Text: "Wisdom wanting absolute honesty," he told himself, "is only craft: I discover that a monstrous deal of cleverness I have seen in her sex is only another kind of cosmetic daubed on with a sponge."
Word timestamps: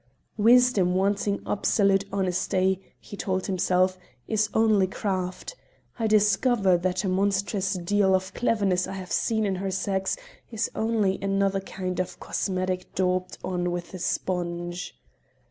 "Wisdom 0.37 0.95
wanting 0.95 1.43
absolute 1.45 2.05
honesty," 2.11 2.81
he 2.99 3.15
told 3.15 3.45
himself, 3.45 3.99
"is 4.27 4.49
only 4.51 4.87
craft: 4.87 5.55
I 5.99 6.07
discover 6.07 6.75
that 6.79 7.03
a 7.03 7.07
monstrous 7.07 7.73
deal 7.75 8.15
of 8.15 8.33
cleverness 8.33 8.87
I 8.87 8.93
have 8.93 9.11
seen 9.11 9.45
in 9.45 9.57
her 9.57 9.69
sex 9.69 10.17
is 10.49 10.71
only 10.73 11.19
another 11.21 11.59
kind 11.59 11.99
of 11.99 12.19
cosmetic 12.19 12.95
daubed 12.95 13.37
on 13.43 13.69
with 13.69 13.93
a 13.93 13.99
sponge." 13.99 14.95